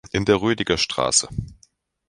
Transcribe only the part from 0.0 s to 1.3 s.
In der Rödiger Str.